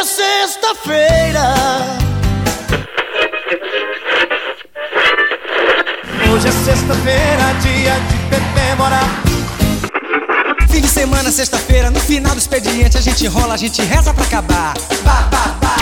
[0.00, 1.54] é sexta-feira.
[6.32, 9.04] Hoje é sexta-feira, dia de comemorar.
[10.70, 14.24] Fim de semana, sexta-feira, no final do expediente a gente rola, a gente reza pra
[14.24, 14.72] acabar.
[15.04, 15.76] Bah, bah, bah.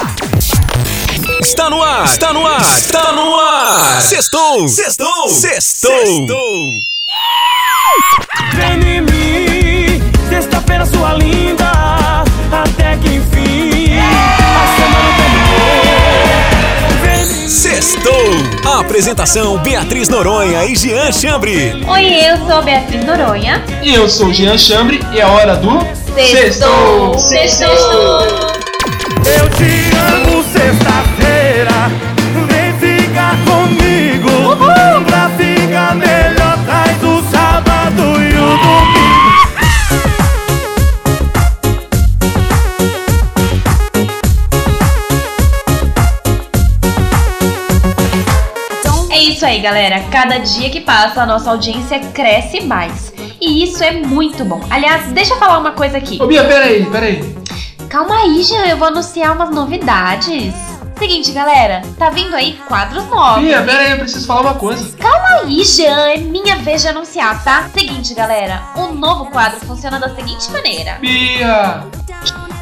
[1.41, 4.03] Está no ar, está no ar, está no ar.
[4.03, 6.71] Sextou, sextou, sextou.
[8.55, 11.58] Vem em mim, sexta-feira sua linda,
[17.89, 18.71] Sextou.
[18.71, 21.83] A apresentação Beatriz Noronha e Jean Chambre.
[21.89, 23.65] Oi, eu sou Beatriz Noronha.
[23.83, 25.81] E eu sou o Jean Chambre e é hora do
[26.15, 27.19] Sextou!
[27.19, 28.27] Sextou!
[29.25, 31.91] Eu te amo sexta-feira,
[32.47, 34.55] vem ficar comigo.
[35.07, 39.08] Pra ficar melhor, traz o sábado e o domingo.
[49.39, 50.01] Isso aí, galera.
[50.11, 53.13] Cada dia que passa, a nossa audiência cresce mais.
[53.41, 54.61] E isso é muito bom.
[54.69, 56.21] Aliás, deixa eu falar uma coisa aqui.
[56.21, 57.37] Ô Bia, peraí, peraí.
[57.89, 60.53] Calma aí, Jean, eu vou anunciar umas novidades.
[60.99, 63.45] Seguinte, galera, tá vindo aí quadros novos.
[63.45, 64.97] Bia, peraí, eu preciso falar uma coisa.
[64.97, 67.71] Calma aí, Jean, é minha vez de anunciar, tá?
[67.73, 70.99] Seguinte, galera, o novo quadro funciona da seguinte maneira.
[71.01, 71.85] Bia!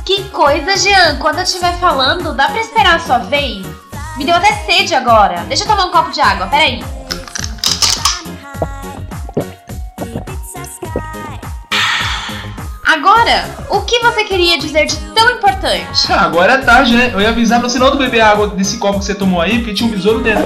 [0.05, 3.67] Que coisa, Jean, quando eu estiver falando, dá pra esperar a sua vez?
[4.17, 5.45] Me deu até sede agora.
[5.47, 6.83] Deixa eu tomar um copo de água, peraí.
[12.87, 16.11] Agora, o que você queria dizer de tão importante?
[16.11, 17.11] Ah, agora é tarde, né?
[17.13, 19.75] Eu ia avisar pra você não beber água desse copo que você tomou aí, porque
[19.75, 20.45] tinha um besouro dentro.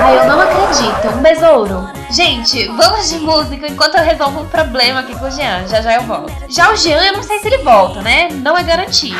[0.00, 1.88] Ai, eu não acredito, um besouro.
[2.10, 5.66] Gente, vamos de música enquanto eu resolvo um problema aqui com o Jean.
[5.66, 6.32] Já já eu volto.
[6.48, 8.28] Já o Jean, eu não sei se ele volta, né?
[8.30, 9.16] Não é garantido.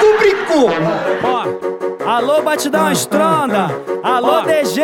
[0.00, 0.70] Complicou.
[1.24, 1.77] Ó,
[2.08, 3.68] alô, batidão estronda.
[4.02, 4.80] Alô, DG.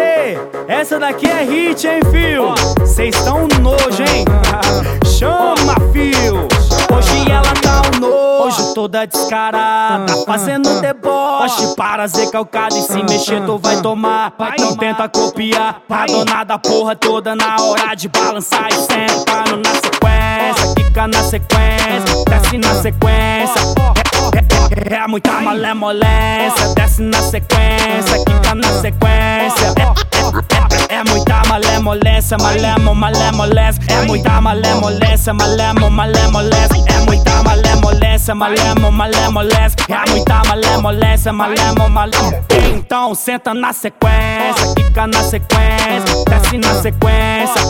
[0.69, 2.87] Essa daqui é hit, hein, fio?
[2.87, 4.25] Cês tão nojo, hein?
[5.19, 6.47] Chama, fio.
[6.95, 10.15] Hoje ela tá um nojo, toda descarada.
[10.27, 12.77] Fazendo deboche para ser calcada.
[12.77, 14.35] E se mexer, tu vai tomar.
[14.59, 15.81] Não tenta copiar.
[15.89, 20.75] A dona da porra toda na hora de balançar e sentando na sequência.
[20.77, 24.14] Fica na sequência, desce na sequência.
[24.35, 29.75] É, é, é muita malemolência, desce na sequência, quica na sequência.
[29.79, 33.81] É, é, é, é muita malemolência, malemo, malemolência.
[33.89, 36.85] É muita malemolência, malemo, malemolência.
[36.89, 39.77] É muita malemolência, malemo, malemolência.
[39.89, 42.45] É muita malemolência, malemo, malemolência.
[42.75, 47.61] Então senta na sequência, quica na sequência, desce na sequência.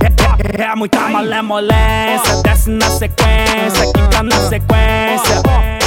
[0.00, 5.81] É, é, é, é muita malemolência, desce na sequência, quica na sequência.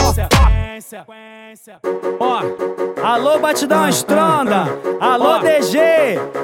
[2.19, 2.41] Ó,
[3.03, 4.65] alô, batidão estronda.
[4.99, 5.77] Alô, DG.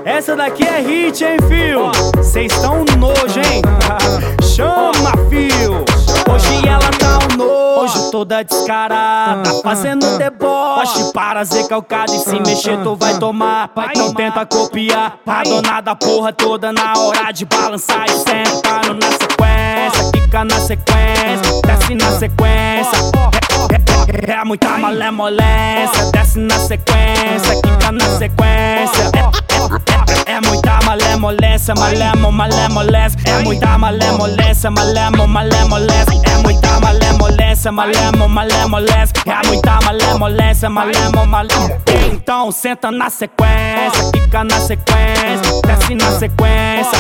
[0.04, 2.24] Essa daqui é hit, hein, fio?
[2.24, 3.62] Cês tão nojo, hein?
[4.44, 5.86] Chama, fio.
[6.30, 9.54] Hoje ela tá um nojo, toda descarada.
[9.64, 12.14] Fazendo deboche para ser calcada.
[12.14, 13.70] E se mexer, tu vai tomar.
[13.96, 15.18] Não tenta copiar.
[15.26, 20.12] A dona da porra toda na hora de balançar e sentando na sequência.
[20.14, 23.41] Fica na sequência, desce na sequência.
[23.72, 29.12] É, é, é muita malemolência, desce na sequência, quica na sequência.
[29.16, 33.18] É, é, é, é muita malemolência, malemo, malemolência.
[33.26, 36.22] É muita malemolência, malemo, malemolência.
[36.26, 39.14] É muita malemolência, malemo, malemolência.
[39.26, 41.82] É muita malemolência, malemo, malemolência.
[42.12, 46.98] Então senta na sequência, quica na sequência, desce na sequência.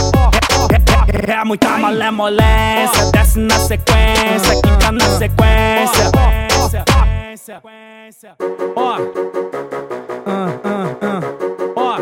[0.69, 6.50] É, é, é muita malemolência, desce na sequência, quica na sequência.
[8.75, 8.95] Ó,
[10.25, 11.19] Ah, ah, ah.
[11.75, 11.97] ó,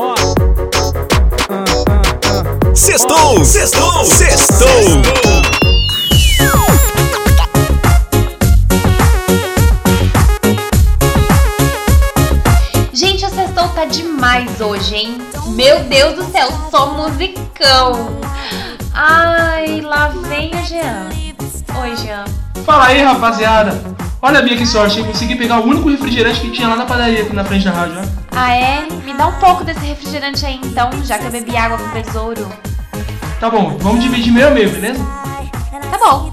[0.00, 0.14] ó.
[2.74, 5.02] Sextou, sextou, sextou.
[12.92, 15.18] Gente, o Sextou tá demais hoje, hein?
[15.48, 18.20] Meu Deus do céu, só musicão.
[18.92, 21.23] Ai, lá vem o Jean.
[21.80, 22.24] Oi, Jean.
[22.64, 23.80] Fala aí, rapaziada.
[24.22, 25.04] Olha a Bia que sorte, hein?
[25.04, 27.94] Consegui pegar o único refrigerante que tinha lá na padaria aqui na frente da rádio,
[27.94, 28.08] né?
[28.32, 28.86] Ah, é?
[29.04, 32.48] Me dá um pouco desse refrigerante aí então, já que eu bebi água com besouro.
[33.38, 34.98] Tá bom, vamos dividir meio a meio, beleza?
[35.90, 36.32] Tá bom.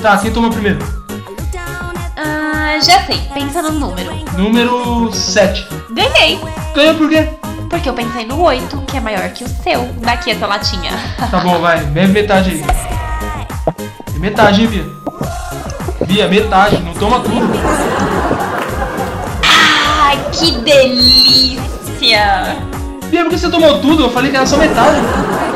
[0.00, 0.78] Tá, quem toma primeiro?
[2.16, 4.10] Ah, já sei, pensa no número.
[4.38, 5.66] Número 7.
[5.90, 6.40] Ganhei!
[6.74, 7.28] Ganhou por quê?
[7.68, 9.84] Porque eu pensei no 8, que é maior que o seu.
[10.00, 10.92] Daqui essa latinha.
[11.30, 12.64] Tá bom, vai, bebe metade aí.
[14.20, 14.86] Metade, hein, Bia?
[16.06, 17.48] Bia, metade, não toma tudo.
[19.42, 22.58] Ai, que delícia!
[23.06, 24.04] Bia, por que você tomou tudo?
[24.04, 25.00] Eu falei que era só metade.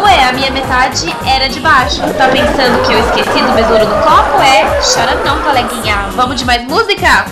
[0.03, 2.01] Ué, a minha metade era de baixo.
[2.17, 4.41] Tá pensando que eu esqueci do besouro do copo?
[4.41, 4.81] É?
[4.81, 6.09] Chora não, coleguinha.
[6.17, 7.27] Vamos de mais música?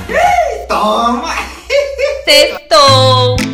[0.68, 1.34] Toma!
[2.26, 3.51] Sextou!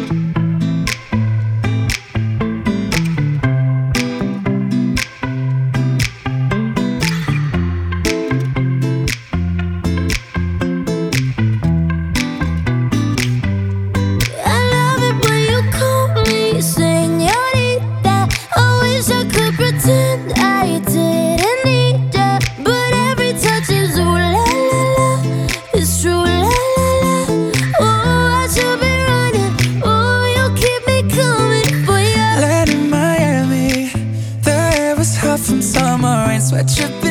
[36.53, 37.08] what you've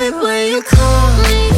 [0.00, 1.49] love it when you call me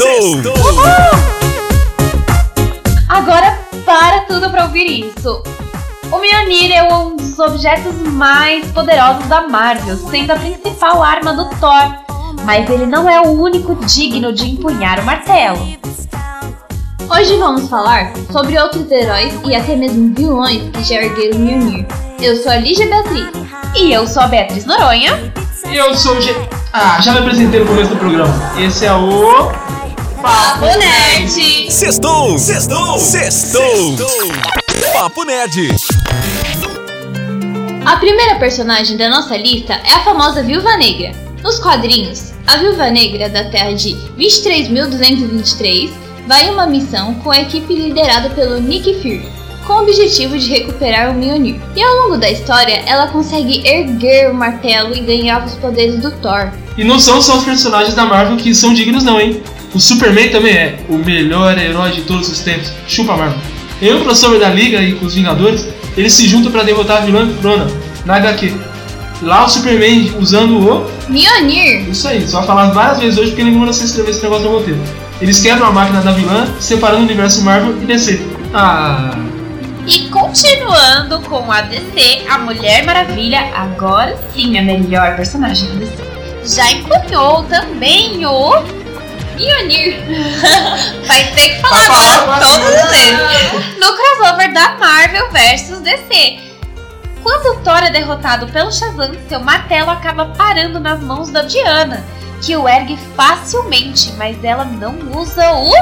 [0.00, 0.54] Sextou!
[3.06, 5.42] Agora para tudo pra ouvir isso.
[6.10, 11.50] O Mjolnir é um dos objetos mais poderosos da Marvel, sendo a principal arma do
[11.56, 11.94] Thor,
[12.46, 15.58] mas ele não é o único digno de empunhar o martelo.
[17.10, 21.86] Hoje vamos falar sobre outros heróis e até mesmo vilões que já ergueram o Mjolnir.
[22.18, 23.28] Eu sou a Lígia Beatriz.
[23.76, 25.32] E eu sou a Beatriz Noronha.
[25.68, 26.34] E eu sou o G.
[26.72, 28.32] Ah, já me apresentei no começo do programa.
[28.58, 29.69] Esse é o.
[30.22, 31.72] Papo Nerd!
[31.72, 32.38] Sextou!
[32.38, 32.98] Sextou!
[32.98, 33.96] Sextou!
[34.92, 35.68] Papo Nerd!
[37.86, 41.12] A primeira personagem da nossa lista é a famosa Viúva Negra.
[41.42, 45.90] Nos quadrinhos, a Viúva Negra da Terra de 23.223
[46.28, 49.26] vai em uma missão com a equipe liderada pelo Nick Fury,
[49.66, 51.58] com o objetivo de recuperar o Mjolnir.
[51.74, 56.10] E ao longo da história, ela consegue erguer o martelo e ganhar os poderes do
[56.10, 56.52] Thor.
[56.76, 59.42] E não são só os personagens da Marvel que são dignos, não, hein?
[59.72, 62.72] O Superman também é o melhor herói de todos os tempos.
[62.88, 63.38] Chupa Marvel.
[63.80, 67.00] Em um crossover da Liga e com os Vingadores, eles se juntam para derrotar a
[67.00, 67.66] vilã Crona
[68.04, 68.52] na HQ.
[69.22, 70.90] Lá o Superman usando o.
[71.08, 71.88] Mjolnir!
[71.88, 74.80] Isso aí, só falar várias vezes hoje porque ninguém se escrever esse negócio no roteiro.
[75.20, 78.20] Eles quebram a máquina da vilã, separando o universo Marvel e DC.
[78.54, 79.14] Ah.
[79.86, 85.96] E continuando com a DC, a Mulher Maravilha, agora sim a melhor personagem da DC.
[86.44, 88.79] já empunhou também o
[89.40, 89.96] Mjolnir.
[91.06, 93.78] Vai ter que falar falar, agora todos os vezes.
[93.78, 96.38] No crossover da Marvel versus DC.
[97.22, 102.04] Quando o Thor é derrotado pelo Shazam, seu martelo acaba parando nas mãos da Diana,
[102.42, 105.72] que o ergue facilmente, mas ela não usa o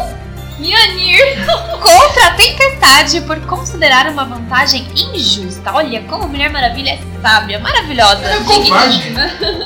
[0.59, 1.47] Mjolnir
[1.81, 5.73] contra a tempestade por considerar uma vantagem injusta.
[5.73, 8.25] Olha como a Mulher Maravilha é sábia, maravilhosa.
[8.25, 8.55] É digna.
[8.55, 9.15] covarde.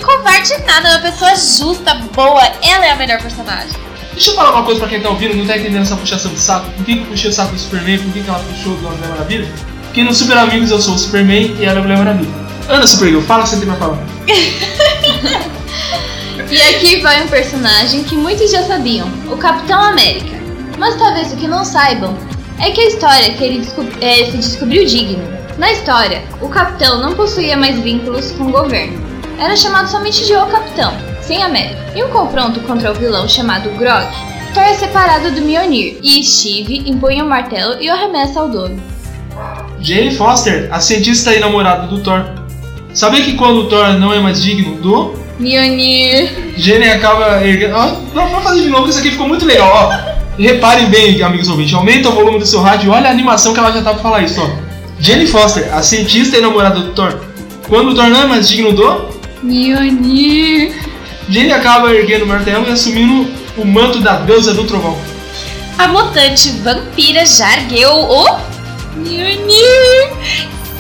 [0.05, 3.73] Covarde nada, é uma pessoa justa, boa, ela é a melhor personagem.
[4.13, 6.39] Deixa eu falar uma coisa pra quem tá ouvindo, não tá entendendo essa puxação de
[6.41, 6.71] saco.
[6.73, 7.99] Por que que eu puxei o saco do Superman?
[7.99, 9.53] Por que, que ela puxou do Mulher Maravilha?
[9.85, 12.35] Porque no Super Amigos eu sou o Superman e ela é a Mulher Maravilha.
[12.69, 13.99] Ana Supergirl, fala o que você tem pra falar.
[16.51, 20.42] E aqui vai um personagem que muitos já sabiam, o Capitão América.
[20.83, 22.13] Mas talvez o que não saibam
[22.61, 25.23] é que a história que ele desco- eh, se descobriu digno.
[25.57, 29.01] Na história, o Capitão não possuía mais vínculos com o governo.
[29.39, 31.79] Era chamado somente de O Capitão, sem América.
[31.95, 34.09] Em um confronto contra o vilão chamado Grog,
[34.53, 38.83] Thor é separado do Mjolnir e Steve empunha o martelo e o arremessa ao dono.
[39.81, 42.25] Jane Foster, a cientista e namorada do Thor.
[42.93, 45.15] Sabia que quando o Thor não é mais digno do.
[45.39, 46.55] Mjolnir.
[46.57, 47.77] Jane acaba erguendo.
[47.77, 49.71] Ó, não, vamos fazer de novo, que isso aqui ficou muito legal,
[50.09, 50.12] ó.
[50.39, 53.71] Reparem bem, amigos ouvintes, aumenta o volume do seu rádio olha a animação que ela
[53.71, 54.51] já tá pra falar isso, ó.
[54.99, 57.21] Jane Foster, a cientista e namorada do Thor.
[57.69, 59.13] Quando o Thor não é mais digno do.
[59.43, 60.73] Mjolnir.
[61.29, 64.97] Jane acaba erguendo o martelo e assumindo o manto da deusa do trovão.
[65.79, 68.39] A mutante vampira já ergueu o
[68.97, 70.13] Mjolnir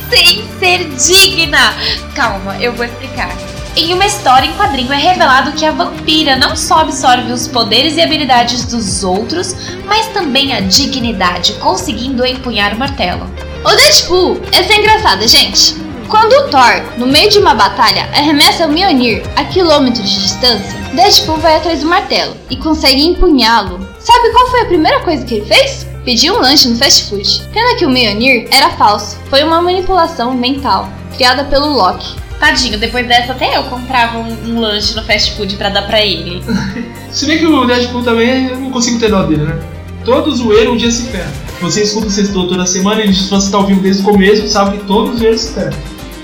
[0.08, 1.74] sem ser digna.
[2.14, 3.36] Calma, eu vou explicar.
[3.74, 7.96] Em uma história em quadrinho é revelado que a vampira não só absorve os poderes
[7.96, 13.24] e habilidades dos outros, mas também a dignidade, conseguindo empunhar o martelo.
[13.64, 15.74] O Deadpool, é engraçada, gente.
[16.06, 20.78] Quando o Thor, no meio de uma batalha, arremessa o Mjolnir a quilômetros de distância,
[20.92, 23.80] Deadpool vai atrás do martelo e consegue empunhá-lo.
[23.98, 25.86] Sabe qual foi a primeira coisa que ele fez?
[26.04, 27.42] Pedir um lanche no fast food.
[27.54, 32.21] Pena que o Mjolnir era falso, foi uma manipulação mental criada pelo Loki.
[32.42, 36.04] Tadinho, depois dessa até eu comprava um, um lanche no fast food pra dar pra
[36.04, 36.42] ele.
[37.08, 39.56] Se bem que o Deadpool também, eu não consigo ter dó dele, né?
[40.04, 41.30] Todo zoeiro um dia se ferra.
[41.60, 44.76] Você escuta o Sextou toda semana e se você tá ouvindo desde o começo, sabe
[44.76, 45.72] que todo zoeiro se ferra.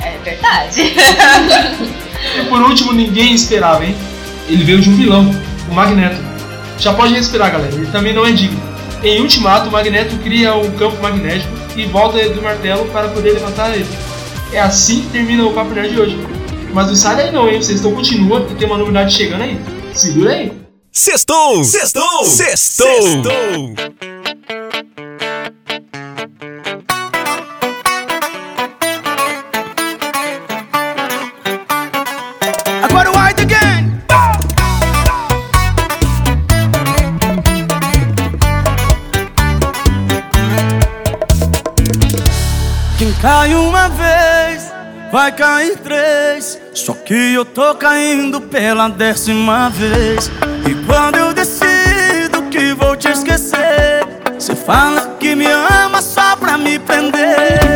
[0.00, 0.92] É verdade.
[2.36, 3.94] E por último, ninguém esperava, hein?
[4.48, 5.30] Ele veio de um vilão,
[5.70, 6.20] o Magneto.
[6.76, 8.60] Já pode respirar, galera, ele também não é digno.
[9.04, 13.72] Em Ultimato, o Magneto cria um campo magnético e volta do martelo para poder levantar
[13.72, 13.86] ele.
[14.52, 16.16] É assim que termina o Papo de hoje.
[16.72, 17.60] Mas não sai daí não, hein?
[17.60, 19.58] Vocês estão continua e tem uma novidade chegando aí.
[19.94, 20.52] Segura aí.
[20.90, 21.62] Sextou!
[21.64, 22.24] Sextou!
[22.24, 22.88] Sextou!
[32.82, 33.98] Agora o White Again.
[42.98, 44.07] Quem cai uma vez,
[45.10, 46.60] vai cair três.
[46.74, 50.30] Só que eu tô caindo pela décima vez.
[50.68, 54.06] E quando eu decido que vou te esquecer,
[54.38, 57.67] você fala que me ama só pra me prender.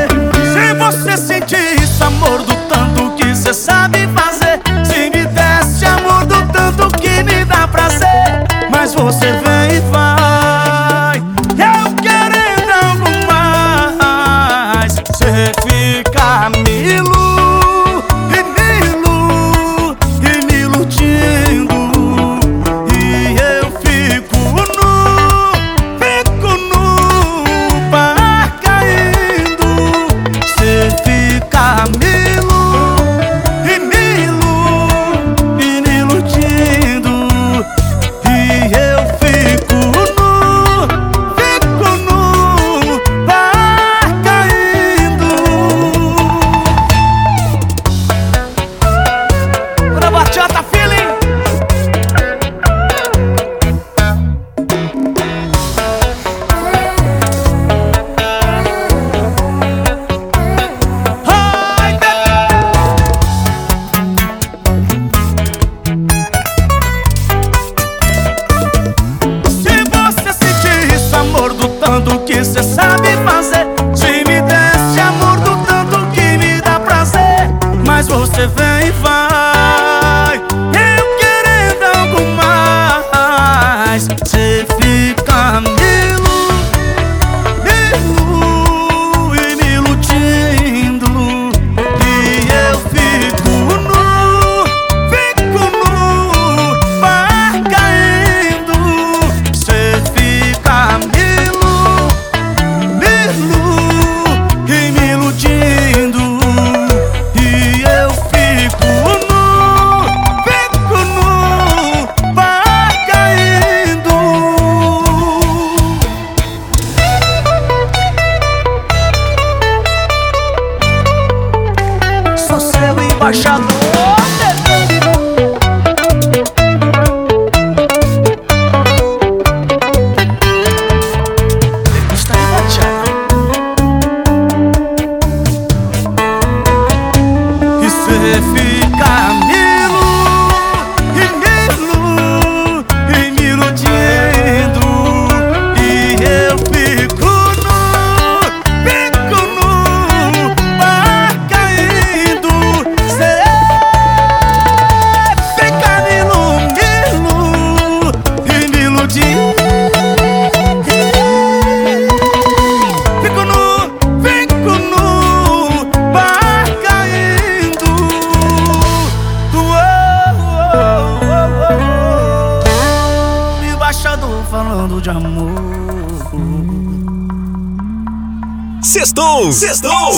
[179.22, 179.52] Sextou!
[179.52, 180.12] Sextou!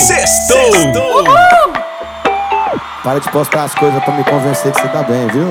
[0.73, 1.25] Sextou!
[3.03, 5.51] Para de postar as coisas pra me convencer que você tá bem, viu?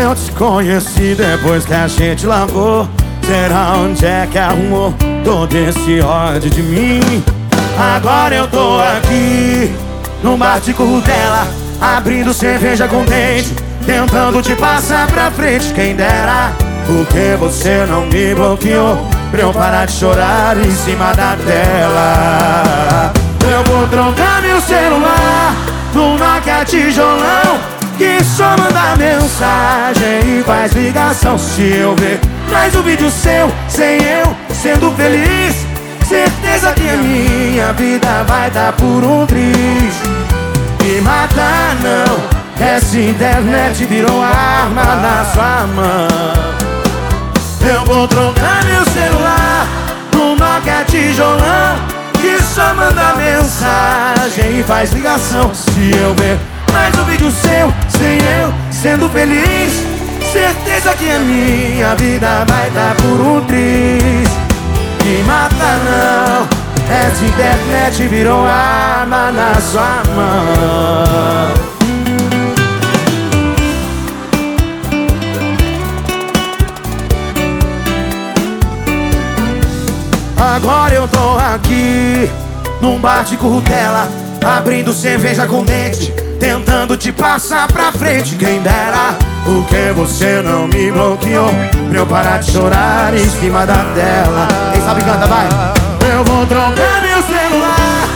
[0.00, 2.88] Eu te conheci depois que a gente largou.
[3.26, 4.94] Será onde é que arrumou
[5.24, 7.00] todo esse ódio de mim?
[7.76, 9.74] Agora eu tô aqui,
[10.22, 11.46] no bar de dela,
[11.80, 13.52] abrindo cerveja com dente,
[13.84, 15.72] tentando te passar pra frente.
[15.74, 16.52] Quem dera,
[16.88, 23.12] porque você não me bloqueou pra eu parar de chorar em cima da tela.
[23.42, 25.54] Eu vou trocar meu celular
[25.92, 27.60] no Nokia tijolão
[27.98, 31.36] que só manda mensagem e faz ligação.
[31.36, 32.18] Se eu ver
[32.50, 35.66] mais um vídeo seu, sem eu sendo feliz.
[36.08, 39.94] Certeza que a minha vida vai dar por um triz.
[40.82, 46.57] Me matar não, essa internet virou arma na sua mão
[47.60, 49.66] Eu vou trocar meu celular
[50.12, 51.76] no Nokia tijolão
[52.20, 55.52] Que só manda mensagem e faz ligação.
[55.54, 56.38] Se eu ver
[56.72, 59.98] mais um vídeo seu, sem eu sendo feliz
[60.32, 64.28] Certeza que a minha vida vai dar por um triz.
[65.04, 66.46] Me mata não,
[66.94, 71.77] essa internet virou arma na sua mão
[80.38, 82.30] Agora eu tô aqui,
[82.80, 84.08] num bar de currutela
[84.44, 88.36] Abrindo cerveja com dente Tentando te passar pra frente.
[88.36, 91.50] Quem dera, porque você não me bloqueou.
[91.88, 94.48] Pra eu parar de chorar em cima da tela.
[94.72, 95.48] Quem sabe canta, vai.
[96.10, 98.08] Eu vou trocar meu celular.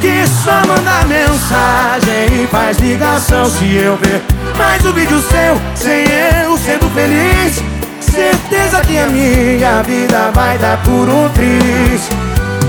[0.00, 4.22] Que só manda mensagem e faz ligação Se eu ver
[4.58, 7.73] mais um vídeo seu Sem eu sendo feliz
[8.14, 12.08] Certeza que a minha vida vai dar por um triz.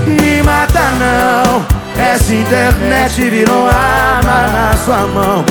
[0.04, 1.64] Me mata não
[1.96, 5.44] Essa internet virou arma na sua mão.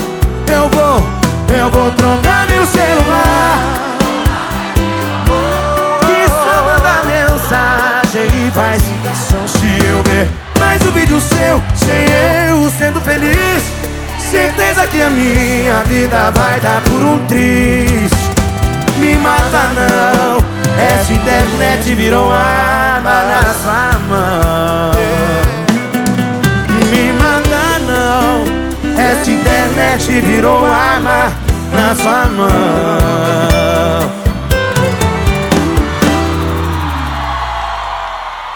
[0.52, 1.02] Eu vou,
[1.58, 3.58] eu vou trocar meu celular.
[6.02, 10.28] Que só manda mensagem e faz ligação Se eu ver.
[10.60, 13.64] Mais um vídeo seu Sem eu sendo feliz.
[14.20, 18.15] Certeza que a minha vida vai dar por um triz
[18.98, 20.38] me mata não
[20.82, 24.92] Essa internet virou arma na sua mão
[26.90, 28.44] Me mata não
[29.02, 31.32] Essa internet virou arma
[31.72, 33.36] na sua mão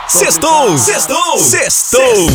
[0.08, 0.78] Sextou!
[0.78, 1.38] Sextou!
[1.38, 2.28] Sextou!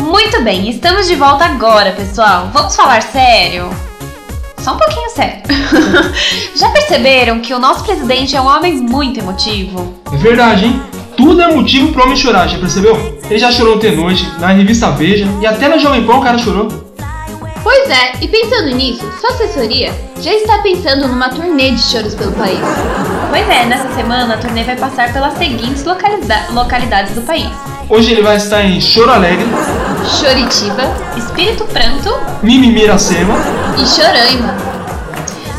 [0.00, 2.50] Muito bem, estamos de volta agora, pessoal.
[2.52, 3.70] Vamos falar sério?
[4.64, 5.42] Só um pouquinho sério.
[6.56, 9.94] Já perceberam que o nosso presidente é um homem muito emotivo?
[10.10, 10.82] É verdade, hein?
[11.18, 13.18] Tudo é motivo pro homem chorar, já percebeu?
[13.28, 16.22] Ele já chorou ontem à noite, na revista Veja, e até na Jovem Pan o
[16.22, 16.68] cara chorou.
[17.62, 22.32] Pois é, e pensando nisso, sua assessoria já está pensando numa turnê de choros pelo
[22.32, 22.58] país.
[23.30, 27.48] Pois é, nessa semana a turnê vai passar pelas seguintes localida- localidades do país:
[27.88, 29.46] Hoje ele vai estar em Choro Alegre,
[30.08, 30.82] Choritiba
[31.16, 33.34] Espírito Pranto Mimimi Iracema,
[33.78, 34.54] e Choraima.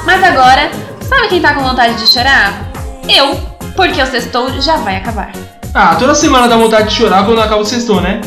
[0.06, 0.70] Mas agora,
[1.02, 2.72] sabe quem tá com vontade de chorar?
[3.10, 3.36] Eu,
[3.76, 5.32] porque o sextou já vai acabar.
[5.74, 8.22] Ah, toda semana dá vontade de chorar quando acaba o sexto, né?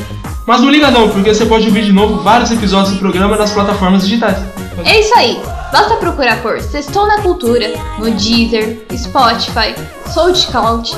[0.47, 3.53] Mas não liga não, porque você pode ouvir de novo vários episódios do programa nas
[3.53, 4.39] plataformas digitais.
[4.85, 5.41] É isso aí,
[5.73, 9.75] basta procurar por Sextou na Cultura no Deezer, Spotify,
[10.13, 10.97] SoundCloud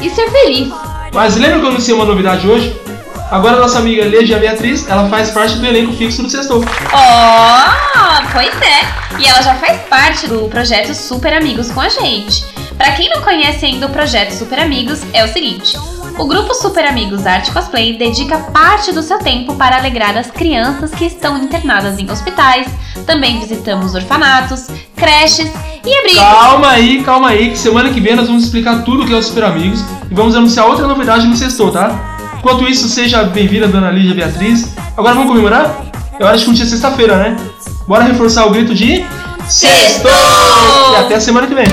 [0.00, 0.72] e ser feliz.
[1.12, 2.85] Mas lembra que eu anunciei uma novidade hoje?
[3.30, 6.62] Agora nossa amiga Legia Beatriz, ela faz parte do elenco fixo do Sextou.
[6.62, 9.20] Oh, pois é.
[9.20, 12.44] E ela já faz parte do projeto Super Amigos com a gente.
[12.76, 15.76] Pra quem não conhece ainda o projeto Super Amigos, é o seguinte:
[16.18, 20.92] O grupo Super Amigos Arte Cosplay dedica parte do seu tempo para alegrar as crianças
[20.92, 22.68] que estão internadas em hospitais.
[23.06, 25.50] Também visitamos orfanatos, creches
[25.84, 26.20] e abrigos.
[26.20, 29.16] Calma aí, calma aí, que semana que vem nós vamos explicar tudo o que é
[29.16, 32.15] o Super Amigos e vamos anunciar outra novidade no Sextou, tá?
[32.46, 34.72] Enquanto isso, seja bem-vinda, dona Lígia Beatriz.
[34.96, 35.84] Agora vamos comemorar?
[36.16, 37.36] É hora de curtir sexta-feira, né?
[37.88, 39.04] Bora reforçar o grito de.
[39.48, 40.12] Sextou!
[40.92, 41.54] E até a semana que.
[41.56, 41.66] Vem,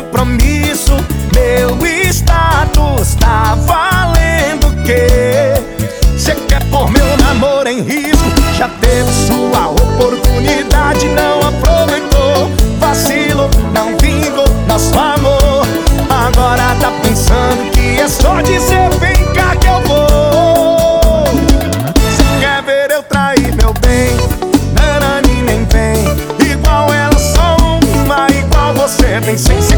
[0.00, 0.96] compromisso.
[1.34, 1.76] Meu
[2.08, 5.54] status tá valendo o quê?
[6.16, 8.30] Cê quer pôr meu namoro em risco?
[8.56, 12.50] Já teve sua oportunidade, não aproveitou.
[12.78, 15.66] Vacilo, não vingou nosso amor.
[16.08, 21.26] Agora tá pensando que é só dizer vem cá que eu vou.
[22.16, 24.16] Cê quer ver eu trair meu bem?
[24.72, 26.50] Nanani nem vem.
[26.50, 29.69] Igual ela, só uma, igual você tem sim.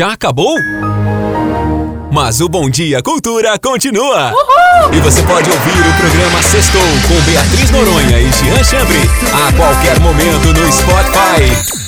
[0.00, 0.56] Já acabou?
[2.10, 4.32] Mas o Bom Dia Cultura continua!
[4.90, 8.96] E você pode ouvir o programa Sextou com Beatriz Noronha e Jean Chambre
[9.30, 11.79] a qualquer momento no Spotify.